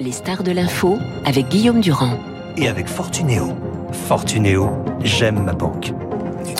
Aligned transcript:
Les 0.00 0.12
stars 0.12 0.42
de 0.42 0.52
l'info 0.52 0.98
avec 1.26 1.48
Guillaume 1.48 1.80
Durand. 1.80 2.18
Et 2.56 2.66
avec 2.66 2.86
Fortunéo. 2.86 3.56
Fortunéo, 3.92 4.70
j'aime 5.02 5.44
ma 5.44 5.52
banque. 5.52 5.92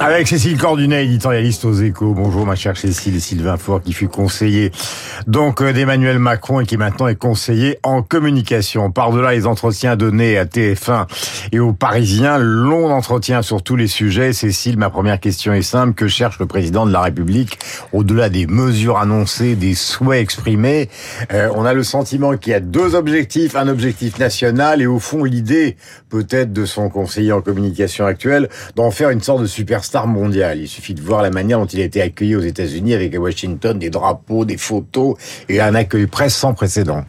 Avec 0.00 0.28
Cécile 0.28 0.56
Cordunet, 0.56 1.06
éditorialiste 1.06 1.64
aux 1.64 1.72
échos. 1.72 2.14
Bonjour 2.14 2.46
ma 2.46 2.54
chère 2.54 2.76
Cécile 2.76 3.20
Sylvain 3.20 3.56
Faure 3.56 3.82
qui 3.82 3.92
fut 3.92 4.06
conseiller 4.06 4.70
donc 5.26 5.60
euh, 5.60 5.72
d'Emmanuel 5.72 6.20
Macron 6.20 6.60
et 6.60 6.66
qui 6.66 6.76
maintenant 6.76 7.08
est 7.08 7.16
conseiller 7.16 7.80
en 7.82 8.02
communication. 8.02 8.92
Par-delà 8.92 9.32
les 9.32 9.44
entretiens 9.44 9.96
donnés 9.96 10.38
à 10.38 10.44
TF1 10.44 11.06
et 11.50 11.58
aux 11.58 11.72
Parisiens, 11.72 12.38
long 12.38 12.92
entretien 12.92 13.42
sur 13.42 13.60
tous 13.60 13.74
les 13.74 13.88
sujets. 13.88 14.32
Cécile, 14.32 14.78
ma 14.78 14.88
première 14.88 15.18
question 15.18 15.52
est 15.52 15.62
simple. 15.62 15.94
Que 15.94 16.06
cherche 16.06 16.38
le 16.38 16.46
président 16.46 16.86
de 16.86 16.92
la 16.92 17.00
République 17.00 17.58
au-delà 17.92 18.28
des 18.28 18.46
mesures 18.46 18.98
annoncées, 18.98 19.56
des 19.56 19.74
souhaits 19.74 20.22
exprimés? 20.22 20.90
Euh, 21.32 21.50
On 21.56 21.64
a 21.64 21.74
le 21.74 21.82
sentiment 21.82 22.36
qu'il 22.36 22.52
y 22.52 22.54
a 22.54 22.60
deux 22.60 22.94
objectifs, 22.94 23.56
un 23.56 23.66
objectif 23.66 24.20
national 24.20 24.80
et 24.80 24.86
au 24.86 25.00
fond 25.00 25.24
l'idée 25.24 25.76
peut-être 26.08 26.52
de 26.52 26.64
son 26.66 26.88
conseiller 26.88 27.32
en 27.32 27.40
communication 27.40 28.06
actuel 28.06 28.48
d'en 28.76 28.92
faire 28.92 29.10
une 29.10 29.22
sorte 29.22 29.42
de 29.42 29.46
super 29.46 29.82
star 29.88 30.06
mondiale. 30.06 30.58
Il 30.60 30.68
suffit 30.68 30.92
de 30.92 31.00
voir 31.00 31.22
la 31.22 31.30
manière 31.30 31.58
dont 31.58 31.66
il 31.66 31.80
a 31.80 31.84
été 31.84 32.02
accueilli 32.02 32.36
aux 32.36 32.42
États-Unis 32.42 32.92
avec 32.92 33.14
à 33.14 33.18
Washington 33.18 33.78
des 33.78 33.88
drapeaux, 33.88 34.44
des 34.44 34.58
photos 34.58 35.16
et 35.48 35.62
un 35.62 35.74
accueil 35.74 36.06
presque 36.06 36.36
sans 36.36 36.52
précédent. 36.52 37.04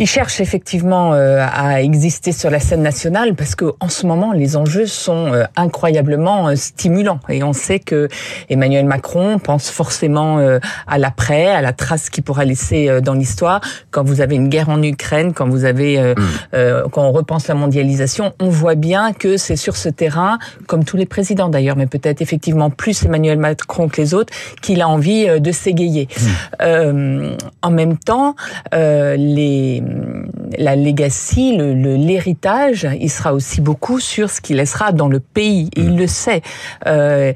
Il 0.00 0.08
cherche 0.08 0.40
effectivement 0.40 1.12
euh, 1.12 1.46
à 1.48 1.80
exister 1.80 2.32
sur 2.32 2.50
la 2.50 2.58
scène 2.58 2.82
nationale 2.82 3.34
parce 3.36 3.54
que 3.54 3.74
en 3.78 3.88
ce 3.88 4.06
moment 4.06 4.32
les 4.32 4.56
enjeux 4.56 4.86
sont 4.86 5.32
euh, 5.32 5.44
incroyablement 5.54 6.48
euh, 6.48 6.56
stimulants 6.56 7.20
et 7.28 7.44
on 7.44 7.52
sait 7.52 7.78
que 7.78 8.08
Emmanuel 8.50 8.86
Macron 8.86 9.38
pense 9.38 9.70
forcément 9.70 10.38
à 10.86 10.98
l'après, 10.98 11.46
à 11.46 11.62
la 11.62 11.72
trace 11.72 12.10
qu'il 12.10 12.24
pourra 12.24 12.44
laisser 12.44 13.00
dans 13.00 13.14
l'histoire. 13.14 13.60
Quand 13.90 14.04
vous 14.04 14.20
avez 14.20 14.34
une 14.34 14.48
guerre 14.48 14.68
en 14.68 14.82
Ukraine, 14.82 15.32
quand 15.32 15.48
vous 15.48 15.64
avez 15.64 16.14
mm. 16.14 16.88
quand 16.90 17.02
on 17.02 17.12
repense 17.12 17.48
la 17.48 17.54
mondialisation, 17.54 18.32
on 18.40 18.48
voit 18.48 18.74
bien 18.74 19.12
que 19.12 19.36
c'est 19.36 19.56
sur 19.56 19.76
ce 19.76 19.88
terrain, 19.88 20.38
comme 20.66 20.84
tous 20.84 20.96
les 20.96 21.06
présidents 21.06 21.48
d'ailleurs, 21.48 21.76
mais 21.76 21.86
peut-être 21.86 22.22
effectivement 22.22 22.70
plus 22.70 23.04
Emmanuel 23.04 23.38
Macron 23.38 23.88
que 23.88 24.00
les 24.00 24.14
autres, 24.14 24.32
qu'il 24.62 24.82
a 24.82 24.88
envie 24.88 25.40
de 25.40 25.52
s'égayer. 25.52 26.08
Mm. 26.60 27.36
en 27.62 27.70
même 27.70 27.96
temps, 27.98 28.34
les 28.72 29.83
la 30.58 30.76
legacy, 30.76 31.56
le 31.56 31.74
l'héritage, 31.96 32.88
il 33.00 33.10
sera 33.10 33.34
aussi 33.34 33.60
beaucoup 33.60 34.00
sur 34.00 34.30
ce 34.30 34.40
qu'il 34.40 34.56
laissera 34.56 34.92
dans 34.92 35.08
le 35.08 35.20
pays. 35.20 35.70
Et 35.76 35.80
il 35.80 35.96
le 35.96 36.06
sait. 36.06 36.42
Euh, 36.86 37.32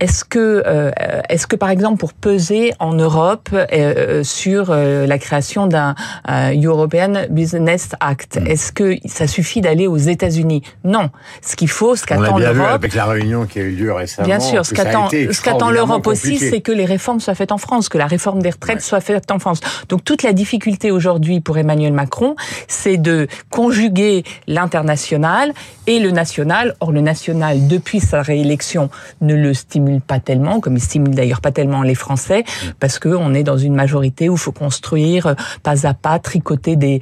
est-ce 0.00 0.24
que, 0.24 0.62
euh, 0.66 0.90
est-ce 1.28 1.46
que 1.46 1.56
par 1.56 1.70
exemple 1.70 1.98
pour 1.98 2.12
peser 2.12 2.72
en 2.78 2.94
Europe 2.94 3.50
euh, 3.52 4.22
sur 4.24 4.74
la 4.74 5.18
création 5.18 5.66
d'un 5.66 5.94
European 6.28 7.26
Business 7.30 7.90
Act, 8.00 8.38
mm. 8.40 8.46
est-ce 8.46 8.72
que 8.72 8.96
ça 9.06 9.26
suffit 9.26 9.60
d'aller 9.60 9.86
aux 9.86 9.96
États-Unis? 9.96 10.62
Non. 10.84 11.10
Ce 11.42 11.56
qu'il 11.56 11.68
faut, 11.68 11.96
ce 11.96 12.04
qu'attend 12.06 12.38
l'Europe. 12.38 12.70
avec 12.70 12.94
la 12.94 13.06
réunion 13.06 13.46
qui 13.46 13.60
a 13.60 13.62
eu 13.62 13.72
lieu 13.72 13.92
récemment. 13.92 14.26
Bien 14.26 14.40
sûr. 14.40 14.64
Ce 14.64 14.74
qu'attend, 14.74 15.08
ce 15.10 15.42
qu'attend 15.42 15.70
l'Europe 15.70 16.06
aussi, 16.06 16.38
c'est 16.38 16.60
que 16.60 16.72
les 16.72 16.84
réformes 16.84 17.20
soient 17.20 17.34
faites 17.34 17.52
en 17.52 17.58
France, 17.58 17.88
que 17.88 17.98
la 17.98 18.06
réforme 18.06 18.40
des 18.40 18.50
retraites 18.50 18.80
soit 18.80 19.00
faite 19.00 19.30
en 19.30 19.38
France. 19.38 19.60
Donc 19.88 20.04
toute 20.04 20.22
la 20.22 20.32
difficulté 20.32 20.90
aujourd'hui 20.90 21.40
pour 21.40 21.58
Emmanuel 21.58 21.75
Emmanuel 21.76 21.92
Macron, 21.92 22.36
c'est 22.68 22.96
de 22.96 23.26
conjuguer 23.50 24.24
l'international 24.46 25.52
et 25.86 25.98
le 25.98 26.10
national. 26.10 26.74
Or, 26.80 26.90
le 26.90 27.02
national, 27.02 27.68
depuis 27.68 28.00
sa 28.00 28.22
réélection, 28.22 28.88
ne 29.20 29.34
le 29.34 29.52
stimule 29.52 30.00
pas 30.00 30.20
tellement, 30.20 30.60
comme 30.60 30.76
il 30.76 30.80
stimule 30.80 31.14
d'ailleurs 31.14 31.42
pas 31.42 31.52
tellement 31.52 31.82
les 31.82 31.94
Français, 31.94 32.44
parce 32.80 32.98
qu'on 32.98 33.34
est 33.34 33.42
dans 33.42 33.58
une 33.58 33.74
majorité 33.74 34.30
où 34.30 34.34
il 34.34 34.38
faut 34.38 34.52
construire 34.52 35.26
euh, 35.26 35.34
pas 35.62 35.86
à 35.86 35.92
pas, 35.92 36.18
tricoter 36.18 36.76
des, 36.76 37.00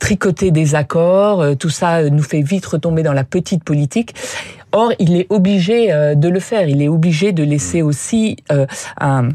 tricoter 0.00 0.50
des 0.50 0.74
accords. 0.74 1.42
Euh, 1.42 1.54
tout 1.54 1.70
ça 1.70 1.98
euh, 1.98 2.10
nous 2.10 2.24
fait 2.24 2.42
vite 2.42 2.66
retomber 2.66 3.04
dans 3.04 3.12
la 3.12 3.24
petite 3.24 3.62
politique. 3.62 4.14
Or, 4.72 4.92
il 4.98 5.14
est 5.16 5.26
obligé 5.30 5.88
de 6.16 6.28
le 6.28 6.40
faire. 6.40 6.68
Il 6.68 6.82
est 6.82 6.88
obligé 6.88 7.32
de 7.32 7.42
laisser 7.44 7.80
aussi 7.80 8.36
un, 8.50 9.28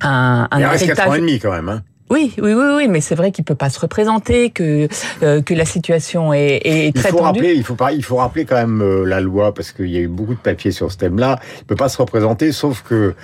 un, 0.00 0.48
un 0.50 0.58
il 0.58 0.64
reste 0.64 0.86
4 0.86 1.08
ans 1.08 1.14
et 1.14 1.20
demi 1.20 1.38
quand 1.40 1.50
même. 1.50 1.68
Hein. 1.68 1.82
Oui, 2.10 2.34
oui, 2.38 2.52
oui, 2.52 2.64
oui, 2.76 2.88
mais 2.88 3.00
c'est 3.00 3.14
vrai 3.14 3.32
qu'il 3.32 3.44
peut 3.44 3.54
pas 3.54 3.70
se 3.70 3.80
représenter, 3.80 4.50
que 4.50 4.86
euh, 5.22 5.40
que 5.40 5.54
la 5.54 5.64
situation 5.64 6.34
est, 6.34 6.60
est 6.64 6.94
très 6.94 7.08
il 7.08 7.12
faut 7.12 7.18
tendue. 7.18 7.40
Rappeler, 7.40 7.54
il 7.54 7.64
faut 7.64 7.74
pas, 7.74 7.92
il 7.92 8.04
faut 8.04 8.16
rappeler 8.16 8.44
quand 8.44 8.56
même 8.56 8.82
euh, 8.82 9.04
la 9.04 9.20
loi 9.20 9.54
parce 9.54 9.72
qu'il 9.72 9.88
y 9.88 9.96
a 9.96 10.00
eu 10.00 10.08
beaucoup 10.08 10.34
de 10.34 10.40
papiers 10.40 10.72
sur 10.72 10.92
ce 10.92 10.98
thème-là. 10.98 11.38
Il 11.60 11.64
peut 11.64 11.76
pas 11.76 11.88
se 11.88 11.96
représenter, 11.96 12.52
sauf 12.52 12.82
que 12.82 13.14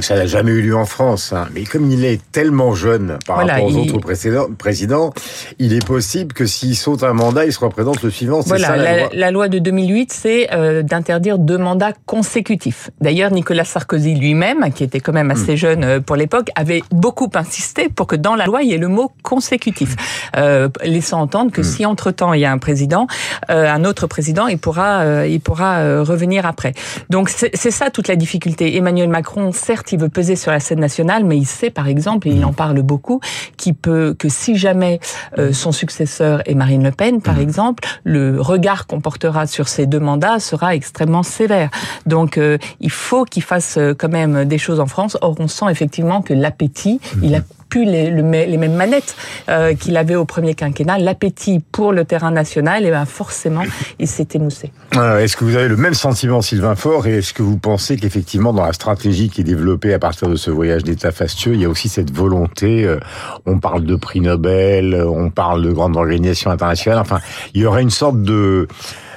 ça 0.00 0.16
n'a 0.16 0.26
jamais 0.26 0.52
eu 0.52 0.62
lieu 0.62 0.76
en 0.76 0.86
France. 0.86 1.32
Hein. 1.32 1.48
Mais 1.54 1.64
comme 1.64 1.90
il 1.90 2.04
est 2.04 2.20
tellement 2.32 2.74
jeune 2.74 3.18
par 3.26 3.38
rapport 3.38 3.64
aux 3.64 3.76
autres 3.76 3.98
présidents, 4.56 5.12
il 5.58 5.72
est 5.72 5.84
possible 5.84 6.32
que 6.32 6.46
s'il 6.46 6.76
saute 6.76 7.02
un 7.02 7.12
mandat, 7.12 7.44
il 7.46 7.52
se 7.52 7.60
représente 7.60 8.02
le 8.02 8.10
suivant. 8.10 8.40
Voilà, 8.40 8.68
ça, 8.68 8.76
la, 8.76 8.98
loi. 8.98 9.08
la, 9.12 9.30
loi. 9.30 9.48
de 9.48 9.58
2008, 9.58 10.12
c'est 10.12 10.52
euh, 10.52 10.82
d'interdire 10.82 11.38
deux 11.38 11.58
mandats 11.58 11.92
consécutifs. 12.06 12.90
D'ailleurs, 13.00 13.32
Nicolas 13.32 13.64
Sarkozy 13.64 14.14
lui-même, 14.14 14.72
qui 14.72 14.84
était 14.84 15.00
quand 15.00 15.12
même 15.12 15.30
assez 15.30 15.54
hmm. 15.54 15.56
jeune 15.56 15.84
euh, 15.84 16.00
pour 16.00 16.16
l'époque, 16.16 16.50
avait 16.56 16.82
beaucoup 16.90 17.30
insisté 17.34 17.88
pour 17.88 18.06
que 18.06 18.16
dans 18.16 18.34
la 18.34 18.46
loi, 18.46 18.62
il 18.62 18.70
y 18.70 18.74
ait 18.74 18.78
le 18.78 18.88
mot 18.88 19.12
consécutif, 19.22 19.96
euh, 20.36 20.68
laissant 20.84 21.20
entendre 21.20 21.50
que 21.50 21.60
hmm. 21.60 21.64
si 21.64 21.86
entre-temps 21.86 22.32
il 22.32 22.40
y 22.40 22.44
a 22.44 22.52
un 22.52 22.58
président, 22.58 23.06
euh, 23.50 23.68
un 23.68 23.84
autre 23.84 24.06
président, 24.06 24.46
il 24.46 24.58
pourra, 24.58 25.26
il 25.26 25.40
pourra 25.40 26.02
revenir 26.02 26.46
après. 26.46 26.74
Donc 27.10 27.28
c'est 27.30 27.70
ça 27.70 27.90
toute 27.90 28.08
la 28.08 28.16
difficulté. 28.16 28.76
Emmanuel 28.76 29.08
Macron, 29.08 29.52
certes, 29.52 29.81
il 29.90 29.98
veut 29.98 30.08
peser 30.08 30.36
sur 30.36 30.52
la 30.52 30.60
scène 30.60 30.80
nationale, 30.80 31.24
mais 31.24 31.36
il 31.36 31.46
sait, 31.46 31.70
par 31.70 31.88
exemple, 31.88 32.28
et 32.28 32.32
il 32.32 32.44
en 32.44 32.52
parle 32.52 32.80
beaucoup, 32.82 33.20
qu'il 33.56 33.74
peut 33.74 34.14
que 34.18 34.28
si 34.28 34.56
jamais 34.56 35.00
euh, 35.38 35.52
son 35.52 35.72
successeur 35.72 36.42
est 36.46 36.54
Marine 36.54 36.84
Le 36.84 36.90
Pen, 36.92 37.20
par 37.20 37.36
mhm. 37.36 37.42
exemple, 37.42 37.84
le 38.04 38.40
regard 38.40 38.86
qu'on 38.86 39.00
portera 39.00 39.46
sur 39.46 39.68
ces 39.68 39.86
deux 39.86 40.00
mandats 40.00 40.38
sera 40.38 40.74
extrêmement 40.74 41.22
sévère. 41.22 41.70
Donc, 42.06 42.38
euh, 42.38 42.58
il 42.80 42.90
faut 42.90 43.24
qu'il 43.24 43.42
fasse 43.42 43.76
euh, 43.78 43.94
quand 43.94 44.10
même 44.10 44.44
des 44.44 44.58
choses 44.58 44.80
en 44.80 44.86
France. 44.86 45.16
Or, 45.20 45.36
on 45.38 45.48
sent 45.48 45.66
effectivement 45.70 46.22
que 46.22 46.34
l'appétit, 46.34 47.00
il 47.22 47.34
a 47.34 47.38
mhm 47.38 47.44
plus 47.72 47.86
les, 47.86 48.12
mêmes 48.58 48.74
manettes 48.74 49.16
euh, 49.48 49.72
qu'il 49.72 49.96
avait 49.96 50.14
au 50.14 50.26
premier 50.26 50.54
quinquennat. 50.54 50.98
L'appétit 50.98 51.64
pour 51.72 51.92
le 51.92 52.04
terrain 52.04 52.30
national, 52.30 52.84
et 52.84 52.88
eh 52.88 52.90
ben 52.90 53.06
forcément, 53.06 53.62
il 53.98 54.06
s'est 54.06 54.28
émoussé. 54.34 54.70
Euh, 54.96 55.20
est-ce 55.20 55.38
que 55.38 55.44
vous 55.46 55.56
avez 55.56 55.68
le 55.68 55.78
même 55.78 55.94
sentiment, 55.94 56.42
Sylvain 56.42 56.74
Faure, 56.74 57.06
et 57.06 57.16
est-ce 57.16 57.32
que 57.32 57.42
vous 57.42 57.56
pensez 57.56 57.96
qu'effectivement, 57.96 58.52
dans 58.52 58.66
la 58.66 58.74
stratégie 58.74 59.30
qui 59.30 59.40
est 59.40 59.44
développée 59.44 59.94
à 59.94 59.98
partir 59.98 60.28
de 60.28 60.36
ce 60.36 60.50
voyage 60.50 60.84
d'État 60.84 61.12
fastueux, 61.12 61.54
il 61.54 61.62
y 61.62 61.64
a 61.64 61.68
aussi 61.70 61.88
cette 61.88 62.12
volonté, 62.14 62.84
euh, 62.84 62.98
on 63.46 63.58
parle 63.58 63.86
de 63.86 63.96
prix 63.96 64.20
Nobel, 64.20 64.94
on 64.94 65.30
parle 65.30 65.62
de 65.62 65.72
grandes 65.72 65.96
organisations 65.96 66.50
internationales, 66.50 67.00
enfin, 67.00 67.20
il 67.54 67.62
y 67.62 67.64
aurait 67.64 67.80
une 67.80 67.88
sorte 67.88 68.20
de 68.20 68.68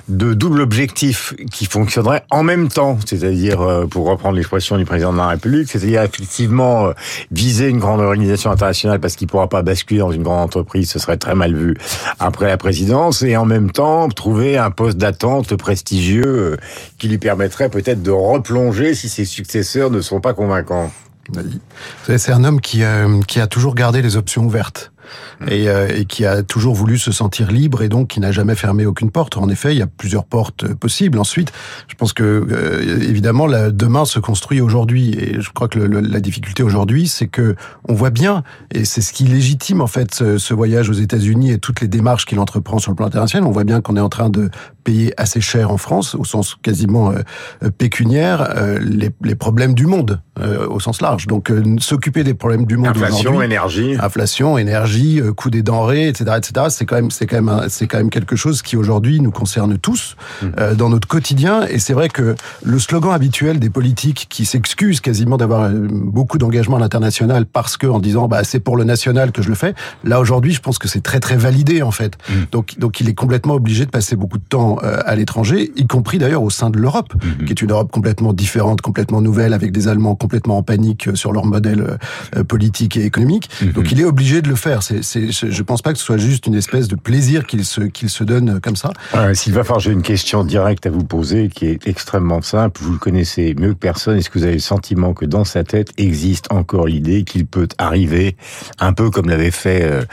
de 0.08 0.34
double 0.34 0.62
objectif 0.62 1.34
qui 1.52 1.66
fonctionnerait 1.66 2.24
en 2.30 2.44
même 2.44 2.68
temps, 2.68 2.98
c'est-à-dire, 3.06 3.62
euh, 3.62 3.86
pour 3.88 4.08
reprendre 4.08 4.36
l'expression 4.36 4.78
du 4.78 4.86
président 4.86 5.12
de 5.12 5.18
la 5.18 5.30
République, 5.30 5.70
c'est-à-dire 5.70 6.04
effectivement 6.04 6.88
euh, 6.88 6.94
viser 7.32 7.70
une 7.70 7.80
grande 7.80 8.02
organisation 8.02 8.52
internationale 8.52 9.00
parce 9.00 9.16
qu'il 9.16 9.28
pourra 9.28 9.50
pas 9.50 9.64
basculer 9.64 10.00
dans 10.00 10.12
une 10.12 10.24
grande 10.24 10.42
entreprise, 10.42 10.92
ce 10.92 11.00
serait 11.00 11.18
très 11.18 11.34
mal 11.34 11.56
vu 11.56 11.76
après 12.20 12.48
la 12.48 12.58
présidence, 12.58 13.24
et 13.24 13.36
en 13.36 13.46
même 13.46 13.72
temps 13.72 14.08
trouver 14.10 14.58
un 14.58 14.72
poste 14.72 14.98
d'attente 14.98 15.56
prestigieux 15.56 16.24
euh, 16.26 16.58
qui 17.00 17.08
lui 17.08 17.18
permettrait 17.18 17.70
peut-être 17.70 18.04
de 18.04 18.12
replonger 18.12 18.94
si 18.94 19.10
ses 19.10 19.26
successeurs 19.26 19.90
ne 19.90 20.02
sont 20.02 20.22
pas 20.22 20.34
convaincants. 20.34 20.92
C'est 22.06 22.32
un 22.32 22.44
homme 22.44 22.62
qui, 22.62 22.84
qui 23.28 23.40
a 23.40 23.48
toujours 23.48 23.74
gardé 23.74 24.04
les 24.04 24.16
options 24.16 24.46
ouvertes. 24.46 24.92
Mm. 25.40 25.50
et, 25.50 25.70
euh, 25.70 25.88
et, 25.96 26.06
qui 26.06 26.26
a 26.26 26.44
toujours 26.44 26.76
voulu 26.76 26.98
se 26.98 27.12
sentir 27.12 27.52
libre 27.52 27.82
et 27.82 27.90
donc 27.90 28.10
qui 28.10 28.20
n'a 28.20 28.32
jamais 28.32 28.56
fermé 28.56 28.86
aucune 28.86 29.12
porte. 29.12 29.38
En 29.38 29.50
effet, 29.50 29.74
il 29.74 29.78
y 29.78 29.82
a 29.82 29.88
plusieurs 29.88 30.26
portes 30.26 30.64
euh, 30.64 30.76
possibles. 30.76 31.20
Ensuite, 31.20 31.52
je 31.88 31.96
pense 31.96 32.14
que 32.14 32.24
euh, 32.24 33.02
évidemment, 33.02 33.48
la, 33.48 33.72
demain 33.72 34.06
se 34.06 34.20
construit 34.20 34.62
aujourd'hui 34.62 35.16
et 35.18 35.42
je 35.42 35.50
crois 35.52 35.68
que 35.68 35.80
la 35.80 36.20
difficulté 36.20 36.64
aujourd'hui, 36.64 37.08
c'est 37.08 37.28
que 37.28 37.56
on 37.88 37.94
voit 37.94 38.10
bien 38.10 38.44
et 38.74 38.86
c'est 38.86 39.02
ce 39.02 39.14
qui 39.14 39.26
légitime 39.26 39.82
en 39.82 39.88
fait 39.88 40.14
ce, 40.14 40.54
voyage 40.54 40.90
aux 40.90 40.94
États-Unis 40.94 41.52
et 41.52 41.58
toutes 41.58 41.82
les 41.82 41.90
démarches 41.90 42.26
qu'il 42.26 42.40
entreprend 42.40 42.80
sur 42.80 42.92
le 42.92 42.96
plan 42.96 43.08
international. 43.08 43.46
On 43.48 43.52
voit 43.52 43.66
bien 43.66 43.82
qu'on 43.82 43.98
est 43.98 44.02
en 44.02 44.10
train 44.10 44.30
de 44.30 44.50
payer 44.86 45.14
assez 45.20 45.42
cher 45.42 45.70
en 45.70 45.78
France, 45.78 46.16
au 46.16 46.24
sens 46.24 46.56
quasiment 46.62 47.12
pécuniaire, 47.78 48.54
les, 48.80 49.36
problèmes 49.36 49.74
du 49.74 49.86
monde 49.86 50.22
au 50.70 50.80
sens 50.80 51.02
large. 51.02 51.28
Donc 51.28 51.52
s'occuper 51.80 52.24
des 52.24 52.34
problèmes 52.34 52.66
du 52.66 52.78
monde 52.78 52.88
inflation, 52.88 53.42
énergie, 53.42 53.96
inflation, 54.00 54.58
énergie, 54.58 55.22
euh, 55.22 55.34
coût 55.34 55.50
des 55.50 55.64
denrées, 55.64 56.08
etc., 56.08 56.32
etc. 56.38 56.68
C'est 56.70 56.86
quand 56.86 56.96
même, 56.96 57.12
c'est 57.12 57.28
quand 57.28 57.42
même, 57.42 57.70
c'est 57.70 57.88
quand 57.88 57.98
même 57.98 58.10
quelque 58.10 58.36
chose 58.36 58.62
qui 58.62 58.78
aujourd'hui 58.78 59.20
nous 59.20 59.32
concerne 59.32 59.78
tous 59.78 60.16
mmh. 60.42 60.48
euh, 60.60 60.76
dans 60.76 60.90
notre 60.90 61.08
quotidien. 61.08 61.66
Et 61.68 61.80
c'est 61.80 61.94
vrai 61.94 62.10
que 62.10 62.36
le 62.64 62.80
slogan 62.80 63.14
habituel 63.14 63.60
des 63.60 63.70
politiques 63.70 64.28
qui 64.30 64.46
s'excusent 64.46 65.02
quasiment 65.02 65.38
d'avoir 65.38 65.64
euh, 65.64 65.88
beaucoup 65.90 66.38
d'engagement 66.38 66.78
à 66.78 66.80
l'international 66.80 67.46
parce 67.46 67.78
que 67.78 67.88
en 67.88 68.00
disant 68.00 68.28
bah 68.28 68.44
c'est 68.44 68.60
pour 68.60 68.78
le 68.78 68.84
national 68.84 69.32
que 69.32 69.42
je 69.42 69.50
le 69.50 69.56
fais. 69.56 69.74
Là 70.04 70.20
aujourd'hui, 70.20 70.54
je 70.54 70.62
pense 70.62 70.80
que 70.80 70.88
c'est 70.88 71.02
très 71.02 71.20
très 71.20 71.38
validé 71.38 71.82
en 71.82 71.92
fait. 71.92 72.18
Mmh. 72.30 72.34
Donc 72.52 72.80
donc 72.80 73.00
il 73.00 73.10
est 73.10 73.14
complètement 73.14 73.56
obligé 73.56 73.86
de 73.86 73.92
passer 73.92 74.16
beaucoup 74.16 74.38
de 74.38 74.44
temps 74.44 74.78
à 74.78 75.16
l'étranger, 75.16 75.72
y 75.76 75.88
compris 75.88 76.18
d'ailleurs 76.18 76.44
au 76.44 76.50
sein 76.50 76.70
de 76.70 76.78
l'Europe, 76.78 77.14
mmh. 77.14 77.46
qui 77.46 77.52
est 77.52 77.62
une 77.62 77.72
Europe 77.72 77.92
complètement 77.92 78.34
différente, 78.34 78.82
complètement 78.82 79.22
nouvelle, 79.22 79.54
avec 79.54 79.72
des 79.72 79.88
Allemands 79.88 80.16
complètement 80.26 80.58
en 80.58 80.64
panique 80.64 81.10
sur 81.14 81.32
leur 81.32 81.46
modèle 81.46 81.98
politique 82.48 82.98
et 82.98 83.06
économique. 83.06 83.50
Mhm. 83.62 83.72
Donc 83.74 83.92
il 83.92 84.02
est 84.02 84.06
obligé 84.06 84.42
de 84.42 84.50
le 84.50 84.56
faire. 84.56 84.82
C'est, 84.82 85.02
je 85.02 85.64
pense 85.64 85.82
pas 85.82 85.94
que 85.94 86.00
ce 86.00 86.06
soit 86.06 86.18
juste 86.18 86.48
une 86.48 86.56
espèce 86.56 86.88
de 86.88 86.96
plaisir 86.96 87.46
qu'il 87.46 87.64
se, 87.66 87.82
qu'il 87.82 88.10
se 88.10 88.24
donne 88.24 88.60
comme 88.60 88.76
ça. 88.76 88.92
Euh, 89.14 89.34
Sylvain 89.34 89.64
Farge, 89.64 89.84
j'ai 89.84 89.92
une 89.92 90.02
question 90.02 90.44
directe 90.44 90.86
à 90.88 90.90
vous 90.90 91.04
poser 91.04 91.50
qui 91.50 91.66
est 91.68 91.88
extrêmement 91.88 92.42
simple. 92.42 92.82
Vous 92.82 92.94
le 92.94 92.98
connaissez 92.98 93.56
mieux 93.60 93.74
que 93.74 93.80
personne. 93.80 94.18
Est-ce 94.18 94.30
que 94.30 94.40
vous 94.40 94.46
avez 94.46 94.54
le 94.54 94.60
sentiment 94.60 95.14
que 95.14 95.26
dans 95.26 95.46
sa 95.46 95.64
tête 95.64 95.92
existe 95.98 96.52
encore 96.52 96.88
l'idée 96.88 97.24
qu'il 97.24 97.46
peut 97.46 97.68
arriver, 97.78 98.36
un 98.80 98.94
peu 98.94 99.10
comme 99.10 99.30
l'avait 99.30 99.52
fait 99.52 99.84
euh, 99.84 100.04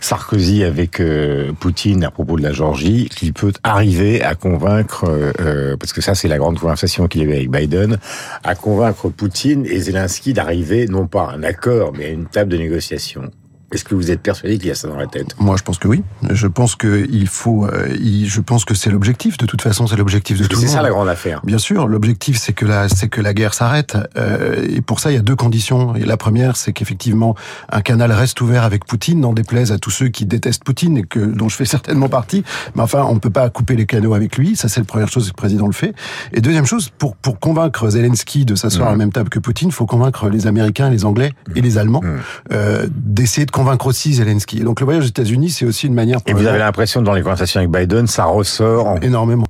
Sarkozy 0.00 0.64
avec 0.64 1.00
euh, 1.00 1.52
Poutine 1.58 2.04
à 2.04 2.10
propos 2.10 2.36
de 2.36 2.42
la 2.42 2.52
Géorgie, 2.52 3.08
qu'il 3.08 3.32
peut 3.32 3.52
arriver 3.64 4.22
à 4.22 4.34
convaincre, 4.34 5.04
euh, 5.40 5.76
parce 5.76 5.92
que 5.92 6.00
ça 6.00 6.14
c'est 6.14 6.28
la 6.28 6.38
grande 6.38 6.58
conversation 6.58 7.08
qu'il 7.08 7.22
avait 7.22 7.36
avec 7.36 7.50
Biden, 7.50 7.98
à 8.44 8.54
convaincre 8.54 9.08
Poutine 9.08 9.47
et 9.48 9.80
Zelensky 9.80 10.32
d'arriver 10.34 10.86
non 10.86 11.06
pas 11.06 11.30
à 11.30 11.34
un 11.34 11.42
accord, 11.42 11.92
mais 11.96 12.06
à 12.06 12.08
une 12.10 12.26
table 12.26 12.50
de 12.50 12.58
négociation 12.58 13.30
est-ce 13.70 13.84
que 13.84 13.94
vous 13.94 14.10
êtes 14.10 14.22
persuadé 14.22 14.56
qu'il 14.56 14.68
y 14.68 14.70
a 14.70 14.74
ça 14.74 14.88
dans 14.88 14.96
la 14.96 15.06
tête? 15.06 15.36
Moi, 15.38 15.56
je 15.58 15.62
pense 15.62 15.76
que 15.76 15.88
oui. 15.88 16.02
Je 16.30 16.46
pense 16.46 16.74
que 16.74 17.06
il 17.10 17.26
faut. 17.26 17.66
Euh, 17.66 17.94
je 18.24 18.40
pense 18.40 18.64
que 18.64 18.74
c'est 18.74 18.90
l'objectif. 18.90 19.36
De 19.36 19.44
toute 19.44 19.60
façon, 19.60 19.86
c'est 19.86 19.96
l'objectif 19.96 20.38
de 20.38 20.44
tout 20.44 20.56
le 20.56 20.62
monde. 20.62 20.68
C'est 20.68 20.74
ça 20.74 20.82
la 20.82 20.88
grande 20.88 21.08
affaire. 21.08 21.42
Bien 21.44 21.58
sûr, 21.58 21.86
l'objectif 21.86 22.38
c'est 22.38 22.54
que 22.54 22.64
la 22.64 22.88
c'est 22.88 23.08
que 23.08 23.20
la 23.20 23.34
guerre 23.34 23.52
s'arrête. 23.52 23.98
Euh, 24.16 24.66
et 24.70 24.80
pour 24.80 25.00
ça, 25.00 25.10
il 25.10 25.16
y 25.16 25.18
a 25.18 25.22
deux 25.22 25.36
conditions. 25.36 25.94
Et 25.96 26.06
la 26.06 26.16
première, 26.16 26.56
c'est 26.56 26.72
qu'effectivement, 26.72 27.34
un 27.68 27.82
canal 27.82 28.10
reste 28.10 28.40
ouvert 28.40 28.64
avec 28.64 28.86
Poutine, 28.86 29.20
n'en 29.20 29.34
déplaise 29.34 29.70
à 29.70 29.78
tous 29.78 29.90
ceux 29.90 30.08
qui 30.08 30.24
détestent 30.24 30.64
Poutine 30.64 30.96
et 30.96 31.02
que 31.02 31.20
dont 31.20 31.50
je 31.50 31.56
fais 31.56 31.66
certainement 31.66 32.08
partie. 32.08 32.44
Mais 32.74 32.82
enfin, 32.82 33.04
on 33.04 33.14
ne 33.14 33.20
peut 33.20 33.28
pas 33.28 33.50
couper 33.50 33.76
les 33.76 33.84
canaux 33.84 34.14
avec 34.14 34.38
lui. 34.38 34.56
Ça, 34.56 34.68
c'est 34.68 34.80
la 34.80 34.86
première 34.86 35.08
chose 35.08 35.24
que 35.24 35.32
le 35.32 35.36
président 35.36 35.66
le 35.66 35.74
fait. 35.74 35.94
Et 36.32 36.40
deuxième 36.40 36.66
chose, 36.66 36.90
pour 36.96 37.16
pour 37.16 37.38
convaincre 37.38 37.90
Zelensky 37.90 38.46
de 38.46 38.54
s'asseoir 38.54 38.88
à 38.88 38.90
la 38.92 38.96
mmh. 38.96 38.98
même 38.98 39.12
table 39.12 39.28
que 39.28 39.38
Poutine, 39.38 39.68
il 39.68 39.74
faut 39.74 39.84
convaincre 39.84 40.30
les 40.30 40.46
Américains, 40.46 40.88
les 40.88 41.04
Anglais 41.04 41.32
et 41.54 41.60
les 41.60 41.76
Allemands 41.76 42.00
mmh. 42.02 42.16
euh, 42.52 42.86
d'essayer 42.90 43.44
de 43.44 43.50
convaincre 43.58 43.86
aussi 43.86 44.14
Zelensky. 44.14 44.60
Donc 44.60 44.80
le 44.80 44.84
voyage 44.84 45.04
aux 45.04 45.08
États-Unis, 45.08 45.50
c'est 45.50 45.64
aussi 45.64 45.86
une 45.86 45.94
manière. 45.94 46.20
Et 46.26 46.32
vous 46.32 46.46
avez 46.46 46.58
l'impression 46.58 47.02
dans 47.02 47.14
les 47.14 47.22
conversations 47.22 47.58
avec 47.58 47.70
Biden, 47.70 48.06
ça 48.06 48.24
ressort 48.24 48.96
énormément 49.02 49.44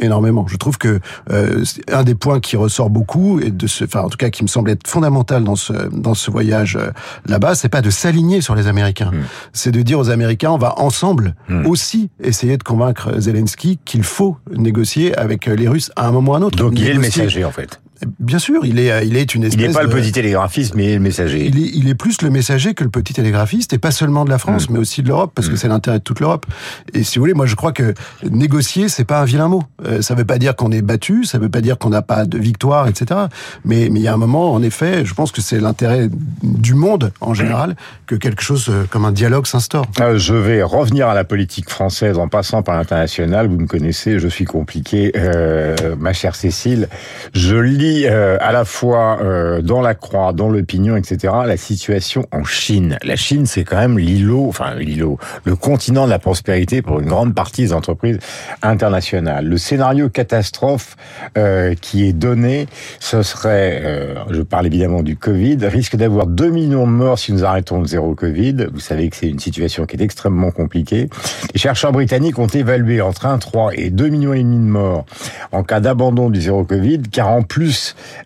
énormément. 0.00 0.46
Je 0.48 0.56
trouve 0.56 0.78
que 0.78 1.00
euh, 1.30 1.62
un 1.92 2.04
des 2.04 2.14
points 2.14 2.40
qui 2.40 2.56
ressort 2.56 2.88
beaucoup 2.88 3.38
et 3.40 3.50
de 3.50 3.66
ce, 3.66 3.84
enfin 3.84 4.00
en 4.00 4.08
tout 4.08 4.16
cas 4.16 4.30
qui 4.30 4.42
me 4.42 4.48
semble 4.48 4.70
être 4.70 4.86
fondamental 4.86 5.44
dans 5.44 5.56
ce 5.56 5.72
dans 5.92 6.14
ce 6.14 6.30
voyage 6.30 6.76
euh, 6.76 6.90
là-bas, 7.26 7.54
c'est 7.54 7.68
pas 7.68 7.82
de 7.82 7.90
s'aligner 7.90 8.40
sur 8.40 8.54
les 8.54 8.66
Américains, 8.66 9.10
hmm. 9.10 9.24
c'est 9.52 9.72
de 9.72 9.82
dire 9.82 9.98
aux 9.98 10.08
Américains 10.08 10.52
on 10.52 10.58
va 10.58 10.78
ensemble 10.78 11.34
hmm. 11.48 11.66
aussi 11.66 12.08
essayer 12.22 12.56
de 12.56 12.62
convaincre 12.62 13.20
Zelensky 13.20 13.78
qu'il 13.84 14.04
faut 14.04 14.38
négocier 14.56 15.14
avec 15.18 15.46
les 15.46 15.68
Russes 15.68 15.90
à 15.96 16.06
un 16.06 16.12
moment 16.12 16.32
ou 16.32 16.34
à 16.34 16.38
un 16.38 16.42
autre. 16.42 16.56
Donc 16.56 16.78
il 16.78 16.86
est 16.86 16.94
le 16.94 17.00
messager 17.00 17.44
en 17.44 17.50
fait. 17.50 17.80
Bien 18.18 18.38
sûr, 18.38 18.64
il 18.64 18.78
est, 18.78 19.06
il 19.06 19.16
est 19.16 19.34
une 19.34 19.44
espèce. 19.44 19.60
Il 19.60 19.68
n'est 19.68 19.74
pas 19.74 19.82
le 19.82 19.88
petit 19.88 20.12
télégraphiste, 20.12 20.74
mais 20.74 20.94
le 20.94 21.00
messager. 21.00 21.46
Il 21.46 21.58
est, 21.58 21.70
il 21.74 21.88
est, 21.88 21.94
plus 21.94 22.22
le 22.22 22.30
messager 22.30 22.74
que 22.74 22.84
le 22.84 22.90
petit 22.90 23.12
télégraphiste, 23.12 23.72
et 23.72 23.78
pas 23.78 23.90
seulement 23.90 24.24
de 24.24 24.30
la 24.30 24.38
France, 24.38 24.68
mm. 24.68 24.72
mais 24.72 24.78
aussi 24.78 25.02
de 25.02 25.08
l'Europe, 25.08 25.32
parce 25.34 25.48
que 25.48 25.54
mm. 25.54 25.58
c'est 25.58 25.68
l'intérêt 25.68 25.98
de 25.98 26.04
toute 26.04 26.20
l'Europe. 26.20 26.46
Et 26.94 27.02
si 27.02 27.18
vous 27.18 27.22
voulez, 27.22 27.34
moi 27.34 27.46
je 27.46 27.54
crois 27.56 27.72
que 27.72 27.94
négocier, 28.30 28.88
c'est 28.88 29.04
pas 29.04 29.20
un 29.20 29.24
vilain 29.24 29.48
mot. 29.48 29.62
Euh, 29.86 30.02
ça 30.02 30.14
veut 30.14 30.24
pas 30.24 30.38
dire 30.38 30.56
qu'on 30.56 30.72
est 30.72 30.82
battu, 30.82 31.24
ça 31.24 31.38
veut 31.38 31.48
pas 31.48 31.60
dire 31.60 31.78
qu'on 31.78 31.90
n'a 31.90 32.02
pas 32.02 32.24
de 32.24 32.38
victoire, 32.38 32.88
etc. 32.88 33.20
Mais 33.64 33.88
mais 33.90 34.00
il 34.00 34.02
y 34.02 34.08
a 34.08 34.14
un 34.14 34.18
moment, 34.18 34.52
en 34.52 34.62
effet, 34.62 35.04
je 35.04 35.14
pense 35.14 35.32
que 35.32 35.40
c'est 35.40 35.60
l'intérêt 35.60 36.08
du 36.42 36.74
monde 36.74 37.12
en 37.20 37.34
général 37.34 37.76
que 38.06 38.14
quelque 38.14 38.42
chose 38.42 38.68
euh, 38.68 38.84
comme 38.88 39.04
un 39.04 39.12
dialogue 39.12 39.46
s'instaure. 39.46 39.86
Euh, 40.00 40.18
je 40.18 40.34
vais 40.34 40.62
revenir 40.62 41.08
à 41.08 41.14
la 41.14 41.24
politique 41.24 41.70
française 41.70 42.18
en 42.18 42.28
passant 42.28 42.62
par 42.62 42.76
l'international. 42.76 43.48
Vous 43.48 43.58
me 43.58 43.66
connaissez, 43.66 44.18
je 44.18 44.28
suis 44.28 44.44
compliqué, 44.44 45.12
euh, 45.16 45.96
ma 45.98 46.12
chère 46.12 46.34
Cécile. 46.34 46.88
Je 47.34 47.56
lis 47.56 47.89
euh, 48.06 48.36
à 48.40 48.52
la 48.52 48.64
fois 48.64 49.18
euh, 49.20 49.62
dans 49.62 49.80
la 49.80 49.94
croix, 49.94 50.32
dans 50.32 50.48
l'opinion, 50.48 50.96
etc., 50.96 51.32
la 51.46 51.56
situation 51.56 52.26
en 52.32 52.44
Chine. 52.44 52.98
La 53.02 53.16
Chine, 53.16 53.46
c'est 53.46 53.64
quand 53.64 53.78
même 53.78 53.98
l'îlot, 53.98 54.46
enfin 54.48 54.74
l'îlot, 54.74 55.18
le 55.44 55.56
continent 55.56 56.04
de 56.04 56.10
la 56.10 56.18
prospérité 56.18 56.82
pour 56.82 57.00
une 57.00 57.08
grande 57.08 57.34
partie 57.34 57.62
des 57.62 57.72
entreprises 57.72 58.18
internationales. 58.62 59.46
Le 59.46 59.58
scénario 59.58 60.08
catastrophe 60.08 60.96
euh, 61.38 61.74
qui 61.80 62.06
est 62.06 62.12
donné, 62.12 62.66
ce 62.98 63.22
serait, 63.22 63.82
je 64.30 64.42
parle 64.42 64.66
évidemment 64.66 65.02
du 65.02 65.16
Covid, 65.16 65.58
risque 65.62 65.96
d'avoir 65.96 66.26
2 66.26 66.50
millions 66.50 66.86
de 66.86 66.92
morts 66.92 67.18
si 67.18 67.32
nous 67.32 67.44
arrêtons 67.44 67.80
le 67.80 67.86
zéro 67.86 68.14
Covid. 68.14 68.66
Vous 68.72 68.80
savez 68.80 69.08
que 69.08 69.16
c'est 69.16 69.28
une 69.28 69.40
situation 69.40 69.86
qui 69.86 69.96
est 69.96 70.02
extrêmement 70.02 70.50
compliquée. 70.50 71.08
Les 71.54 71.60
chercheurs 71.60 71.92
britanniques 71.92 72.38
ont 72.38 72.46
évalué 72.46 73.00
entre 73.00 73.26
1, 73.26 73.38
3 73.38 73.72
et 73.74 73.90
2 73.90 74.08
millions 74.08 74.34
et 74.34 74.42
demi 74.42 74.56
de 74.56 74.70
morts 74.70 75.04
en 75.52 75.62
cas 75.62 75.80
d'abandon 75.80 76.30
du 76.30 76.40
zéro 76.40 76.64
Covid, 76.64 77.02
car 77.10 77.28
en 77.28 77.42
plus 77.42 77.79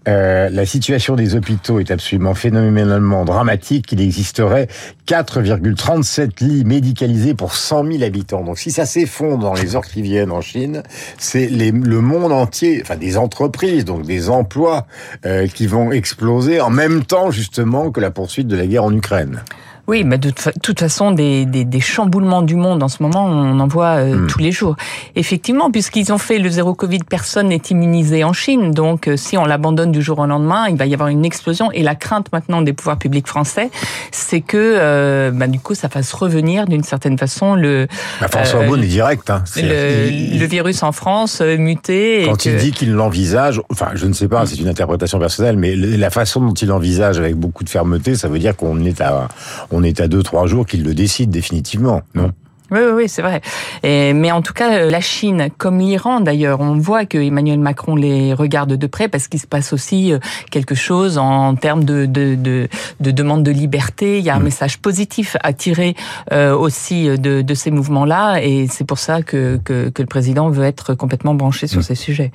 euh, 0.08 0.48
la 0.50 0.66
situation 0.66 1.16
des 1.16 1.34
hôpitaux 1.34 1.80
est 1.80 1.90
absolument 1.90 2.34
phénoménalement 2.34 3.24
dramatique. 3.24 3.92
Il 3.92 4.00
existerait 4.00 4.68
4,37 5.06 6.44
lits 6.44 6.64
médicalisés 6.64 7.34
pour 7.34 7.54
100 7.54 7.92
000 7.92 8.02
habitants. 8.02 8.42
Donc 8.42 8.58
si 8.58 8.70
ça 8.70 8.86
s'effondre 8.86 9.38
dans 9.38 9.54
les 9.54 9.76
heures 9.76 9.86
qui 9.86 10.02
viennent 10.02 10.32
en 10.32 10.40
Chine, 10.40 10.82
c'est 11.18 11.48
le 11.48 12.00
monde 12.00 12.32
entier, 12.32 12.80
enfin 12.82 12.96
des 12.96 13.16
entreprises, 13.16 13.84
donc 13.84 14.04
des 14.04 14.30
emplois 14.30 14.86
euh, 15.26 15.46
qui 15.46 15.66
vont 15.66 15.92
exploser 15.92 16.60
en 16.60 16.70
même 16.70 17.04
temps 17.04 17.30
justement 17.30 17.90
que 17.90 18.00
la 18.00 18.10
poursuite 18.10 18.48
de 18.48 18.56
la 18.56 18.66
guerre 18.66 18.84
en 18.84 18.92
Ukraine. 18.94 19.42
Oui, 19.86 20.02
mais 20.02 20.16
de 20.16 20.30
toute 20.62 20.80
façon, 20.80 21.10
des, 21.10 21.44
des, 21.44 21.64
des, 21.64 21.80
chamboulements 21.80 22.40
du 22.40 22.56
monde 22.56 22.82
en 22.82 22.88
ce 22.88 23.02
moment, 23.02 23.26
on 23.26 23.60
en 23.60 23.66
voit 23.66 23.96
euh, 23.96 24.16
hmm. 24.16 24.26
tous 24.28 24.38
les 24.38 24.50
jours. 24.50 24.76
Effectivement, 25.14 25.70
puisqu'ils 25.70 26.10
ont 26.10 26.18
fait 26.18 26.38
le 26.38 26.48
zéro 26.48 26.72
Covid, 26.72 27.00
personne 27.00 27.48
n'est 27.48 27.60
immunisé 27.70 28.24
en 28.24 28.32
Chine. 28.32 28.70
Donc, 28.70 29.08
euh, 29.08 29.16
si 29.18 29.36
on 29.36 29.44
l'abandonne 29.44 29.92
du 29.92 30.00
jour 30.00 30.20
au 30.20 30.26
lendemain, 30.26 30.68
il 30.70 30.76
va 30.76 30.86
y 30.86 30.94
avoir 30.94 31.10
une 31.10 31.26
explosion. 31.26 31.70
Et 31.72 31.82
la 31.82 31.94
crainte 31.94 32.32
maintenant 32.32 32.62
des 32.62 32.72
pouvoirs 32.72 32.96
publics 32.96 33.26
français, 33.26 33.70
c'est 34.10 34.40
que, 34.40 34.56
euh, 34.56 35.30
bah, 35.30 35.48
du 35.48 35.60
coup, 35.60 35.74
ça 35.74 35.90
fasse 35.90 36.14
revenir 36.14 36.66
d'une 36.66 36.82
certaine 36.82 37.18
façon 37.18 37.54
le. 37.54 37.86
Bah, 38.22 38.28
François 38.28 38.60
euh, 38.60 38.76
est 38.76 38.86
direct. 38.86 39.28
Hein. 39.28 39.44
Le, 39.56 40.38
le, 40.38 40.46
virus 40.46 40.82
en 40.82 40.92
France 40.92 41.42
muté. 41.42 42.22
Quand 42.24 42.46
il 42.46 42.56
dit 42.56 42.72
qu'il 42.72 42.92
l'envisage, 42.92 43.60
enfin, 43.70 43.88
je 43.94 44.06
ne 44.06 44.14
sais 44.14 44.28
pas, 44.28 44.46
c'est 44.46 44.56
une 44.56 44.68
interprétation 44.68 45.18
personnelle, 45.18 45.58
mais 45.58 45.76
la 45.76 46.10
façon 46.10 46.40
dont 46.40 46.54
il 46.54 46.72
envisage 46.72 47.18
avec 47.18 47.34
beaucoup 47.34 47.64
de 47.64 47.68
fermeté, 47.68 48.14
ça 48.14 48.28
veut 48.28 48.38
dire 48.38 48.56
qu'on 48.56 48.82
est 48.84 49.02
à 49.02 49.28
on 49.74 49.82
est 49.82 50.00
à 50.00 50.08
deux 50.08 50.22
trois 50.22 50.46
jours 50.46 50.66
qu'il 50.66 50.84
le 50.84 50.94
décide 50.94 51.30
définitivement, 51.30 52.02
non? 52.14 52.32
Oui, 52.70 52.78
oui, 52.80 52.92
oui 52.94 53.08
c'est 53.08 53.22
vrai. 53.22 53.40
Et, 53.82 54.12
mais 54.14 54.32
en 54.32 54.40
tout 54.40 54.54
cas, 54.54 54.72
euh, 54.72 54.90
la 54.90 55.00
Chine, 55.00 55.48
comme 55.58 55.78
l'Iran 55.78 56.20
d'ailleurs, 56.20 56.60
on 56.60 56.76
voit 56.76 57.04
que 57.04 57.18
Emmanuel 57.18 57.58
Macron 57.58 57.94
les 57.94 58.32
regarde 58.32 58.72
de 58.74 58.86
près 58.86 59.08
parce 59.08 59.28
qu'il 59.28 59.40
se 59.40 59.46
passe 59.46 59.72
aussi 59.72 60.12
euh, 60.12 60.18
quelque 60.50 60.74
chose 60.74 61.18
en 61.18 61.54
termes 61.56 61.84
de, 61.84 62.06
de, 62.06 62.34
de, 62.34 62.68
de 63.00 63.10
demande 63.10 63.42
de 63.42 63.50
liberté. 63.50 64.18
Il 64.18 64.24
y 64.24 64.30
a 64.30 64.36
un 64.36 64.40
mm. 64.40 64.44
message 64.44 64.78
positif 64.78 65.36
à 65.42 65.52
tirer 65.52 65.94
euh, 66.32 66.56
aussi 66.56 67.06
de, 67.18 67.42
de 67.42 67.54
ces 67.54 67.70
mouvements-là, 67.70 68.38
et 68.42 68.66
c'est 68.70 68.86
pour 68.86 68.98
ça 68.98 69.22
que, 69.22 69.60
que, 69.62 69.90
que, 69.90 70.02
le 70.02 70.08
président 70.08 70.48
veut 70.48 70.64
être 70.64 70.94
complètement 70.94 71.34
branché 71.34 71.66
sur 71.66 71.80
mm. 71.80 71.84
ces 71.84 71.94
sujets. 71.94 72.32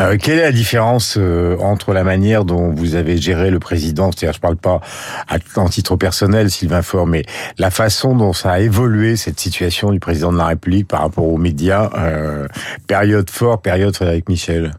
Euh, 0.00 0.16
quelle 0.20 0.38
est 0.38 0.42
la 0.42 0.52
différence 0.52 1.16
euh, 1.18 1.56
entre 1.58 1.92
la 1.92 2.02
manière 2.02 2.44
dont 2.44 2.70
vous 2.70 2.94
avez 2.94 3.18
géré 3.18 3.50
le 3.50 3.58
président, 3.58 4.10
c'est-à-dire 4.10 4.34
je 4.34 4.40
parle 4.40 4.56
pas 4.56 4.80
à, 5.28 5.36
en 5.56 5.68
titre 5.68 5.96
personnel, 5.96 6.50
Sylvain 6.50 6.82
Faure, 6.82 7.06
mais 7.06 7.24
la 7.58 7.70
façon 7.70 8.16
dont 8.16 8.32
ça 8.32 8.52
a 8.52 8.60
évolué 8.60 9.16
cette 9.16 9.38
situation 9.38 9.71
du 9.90 10.00
président 10.00 10.32
de 10.32 10.38
la 10.38 10.46
République 10.46 10.88
par 10.88 11.00
rapport 11.00 11.26
aux 11.26 11.38
médias, 11.38 11.90
euh, 11.94 12.46
période 12.86 13.30
fort, 13.30 13.60
période 13.60 13.94
Frédéric 13.94 14.28
Michel 14.28 14.72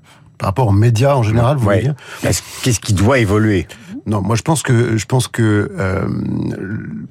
Par 0.43 0.49
rapport 0.49 0.67
aux 0.67 0.73
médias 0.73 1.15
en 1.15 1.23
général, 1.23 1.55
vous 1.55 1.63
voulez 1.63 1.83
dire 1.83 1.95
Qu'est-ce 2.21 2.81
qui 2.81 2.91
doit 2.91 3.19
évoluer 3.19 3.65
non, 4.05 4.21
moi 4.21 4.35
je 4.35 4.41
pense 4.41 4.63
que 4.63 4.97
je 4.97 5.05
pense 5.05 5.29
que 5.29 5.71
euh, 5.79 6.07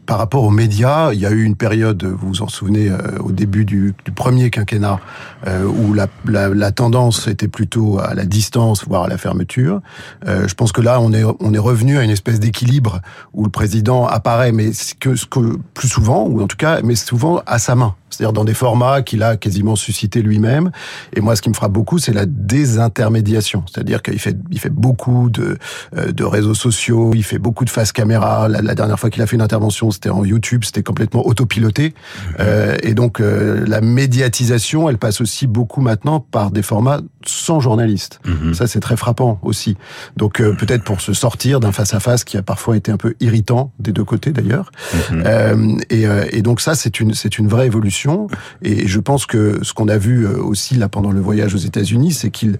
par 0.04 0.18
rapport 0.18 0.44
aux 0.44 0.50
médias, 0.50 1.14
il 1.14 1.20
y 1.20 1.24
a 1.24 1.30
eu 1.30 1.42
une 1.42 1.56
période, 1.56 2.04
vous 2.04 2.28
vous 2.28 2.42
en 2.42 2.48
souvenez, 2.48 2.90
euh, 2.90 2.98
au 3.20 3.32
début 3.32 3.64
du, 3.64 3.94
du 4.04 4.12
premier 4.12 4.50
quinquennat, 4.50 5.00
euh, 5.46 5.64
où 5.64 5.94
la, 5.94 6.08
la, 6.26 6.50
la, 6.50 6.70
tendance 6.70 7.28
était 7.28 7.48
plutôt 7.48 7.98
à 7.98 8.12
la 8.12 8.26
distance, 8.26 8.84
voire 8.86 9.04
à 9.04 9.08
la 9.08 9.16
fermeture. 9.16 9.80
Je 10.26 10.52
pense 10.52 10.72
que 10.72 10.82
là, 10.82 11.00
on 11.00 11.14
est 11.14 11.24
on 11.24 11.54
est 11.54 11.58
revenu 11.58 11.96
à 11.96 12.04
une 12.04 12.10
espèce 12.10 12.40
d'équilibre 12.40 13.00
où 13.32 13.44
le 13.44 13.50
président 13.50 14.06
apparaît, 14.06 14.52
mais 14.52 14.72
que, 15.00 15.10
que 15.28 15.56
plus 15.72 15.88
souvent, 15.88 16.26
ou 16.26 16.42
en 16.42 16.46
tout 16.46 16.58
cas, 16.58 16.80
mais 16.82 16.94
souvent 16.94 17.42
à 17.46 17.58
sa 17.58 17.74
main 17.74 17.94
c'est-à-dire 18.12 18.32
dans 18.32 18.44
des 18.44 18.54
formats 18.54 19.02
qu'il 19.02 19.22
a 19.22 19.36
quasiment 19.36 19.76
suscité 19.76 20.22
lui-même. 20.22 20.70
Et 21.14 21.20
moi, 21.20 21.36
ce 21.36 21.42
qui 21.42 21.48
me 21.48 21.54
frappe 21.54 21.72
beaucoup, 21.72 21.98
c'est 21.98 22.12
la 22.12 22.26
désintermédiation, 22.26 23.21
c'est-à-dire 23.22 24.02
qu'il 24.02 24.18
fait, 24.18 24.36
il 24.50 24.58
fait 24.58 24.70
beaucoup 24.70 25.30
de, 25.30 25.58
euh, 25.96 26.12
de 26.12 26.24
réseaux 26.24 26.54
sociaux, 26.54 27.12
il 27.14 27.22
fait 27.22 27.38
beaucoup 27.38 27.64
de 27.64 27.70
face 27.70 27.92
caméra. 27.92 28.48
La, 28.48 28.74
dernière 28.74 28.98
fois 28.98 29.10
qu'il 29.10 29.22
a 29.22 29.26
fait 29.26 29.36
une 29.36 29.42
intervention, 29.42 29.90
c'était 29.90 30.10
en 30.10 30.24
YouTube, 30.24 30.64
c'était 30.64 30.82
complètement 30.82 31.26
autopiloté. 31.26 31.94
Euh, 32.40 32.76
et 32.82 32.94
donc, 32.94 33.20
euh, 33.20 33.64
la 33.66 33.80
médiatisation, 33.80 34.88
elle 34.88 34.98
passe 34.98 35.20
aussi 35.20 35.46
beaucoup 35.46 35.80
maintenant 35.80 36.20
par 36.20 36.50
des 36.50 36.62
formats 36.62 37.00
sans 37.24 37.60
journalistes. 37.60 38.20
Mhm. 38.24 38.54
Ça, 38.54 38.66
c'est 38.66 38.80
très 38.80 38.96
frappant 38.96 39.38
aussi. 39.42 39.76
Donc, 40.16 40.40
euh, 40.40 40.54
peut-être 40.54 40.84
pour 40.84 41.00
se 41.00 41.12
sortir 41.12 41.60
d'un 41.60 41.72
face-à-face 41.72 42.24
qui 42.24 42.36
a 42.36 42.42
parfois 42.42 42.76
été 42.76 42.90
un 42.90 42.96
peu 42.96 43.14
irritant 43.20 43.72
des 43.78 43.92
deux 43.92 44.04
côtés 44.04 44.32
d'ailleurs. 44.32 44.70
Mhm. 45.10 45.80
et, 45.90 46.04
et 46.30 46.42
donc 46.42 46.60
ça, 46.60 46.74
c'est 46.74 47.00
une, 47.00 47.14
c'est 47.14 47.38
une 47.38 47.48
vraie 47.48 47.66
évolution 47.66 48.26
et 48.62 48.86
je 48.86 49.00
pense 49.00 49.26
que 49.26 49.58
ce 49.62 49.72
qu'on 49.72 49.88
a 49.88 49.98
vu 49.98 50.26
euh, 50.26 50.42
aussi 50.42 50.74
là 50.74 50.88
pendant 50.88 51.12
le 51.12 51.20
voyage 51.20 51.54
aux 51.54 51.58
États-Unis, 51.58 52.12
c'est 52.12 52.30
qu'il 52.30 52.58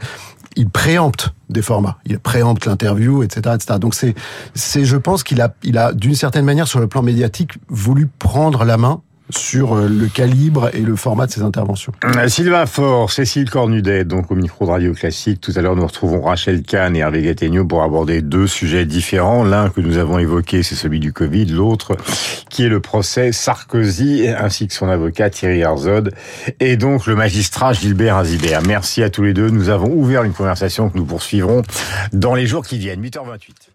il 0.56 0.68
préempte 0.68 1.34
des 1.48 1.62
formats. 1.62 1.98
Il 2.06 2.18
préempte 2.18 2.66
l'interview, 2.66 3.22
etc., 3.22 3.54
etc. 3.54 3.78
Donc 3.78 3.94
c'est, 3.94 4.14
c'est, 4.54 4.84
je 4.84 4.96
pense 4.96 5.22
qu'il 5.22 5.40
a, 5.40 5.54
il 5.62 5.78
a 5.78 5.92
d'une 5.92 6.14
certaine 6.14 6.44
manière 6.44 6.68
sur 6.68 6.80
le 6.80 6.86
plan 6.86 7.02
médiatique 7.02 7.52
voulu 7.68 8.08
prendre 8.18 8.64
la 8.64 8.76
main 8.76 9.02
sur 9.36 9.74
euh, 9.74 9.88
le 9.88 10.06
calibre 10.06 10.70
et 10.74 10.80
le 10.80 10.96
format 10.96 11.26
de 11.26 11.32
ses 11.32 11.42
interventions. 11.42 11.92
Euh, 12.04 12.28
Sylvain 12.28 12.66
Faure, 12.66 13.10
Cécile 13.10 13.50
Cornudet, 13.50 14.04
donc 14.04 14.30
au 14.30 14.34
micro 14.34 14.66
de 14.66 14.70
Radio 14.70 14.92
Classique. 14.92 15.40
Tout 15.40 15.52
à 15.56 15.60
l'heure, 15.60 15.76
nous 15.76 15.86
retrouvons 15.86 16.22
Rachel 16.22 16.62
Kahn 16.62 16.96
et 16.96 17.00
Hervé 17.00 17.22
Gattegno 17.22 17.64
pour 17.64 17.82
aborder 17.82 18.22
deux 18.22 18.46
sujets 18.46 18.84
différents. 18.84 19.44
L'un 19.44 19.70
que 19.70 19.80
nous 19.80 19.98
avons 19.98 20.18
évoqué, 20.18 20.62
c'est 20.62 20.74
celui 20.74 21.00
du 21.00 21.12
Covid. 21.12 21.46
L'autre, 21.46 21.96
qui 22.48 22.64
est 22.64 22.68
le 22.68 22.80
procès 22.80 23.32
Sarkozy, 23.32 24.28
ainsi 24.28 24.68
que 24.68 24.74
son 24.74 24.88
avocat 24.88 25.30
Thierry 25.30 25.60
Herzog, 25.60 26.10
et 26.60 26.76
donc 26.76 27.06
le 27.06 27.16
magistrat 27.16 27.72
Gilbert 27.72 28.16
Azibert. 28.16 28.62
Merci 28.62 29.02
à 29.02 29.10
tous 29.10 29.22
les 29.22 29.34
deux. 29.34 29.50
Nous 29.50 29.68
avons 29.68 29.92
ouvert 29.92 30.24
une 30.24 30.32
conversation 30.32 30.88
que 30.88 30.96
nous 30.96 31.04
poursuivrons 31.04 31.62
dans 32.12 32.34
les 32.34 32.46
jours 32.46 32.64
qui 32.64 32.78
viennent. 32.78 33.02
8h28. 33.02 33.72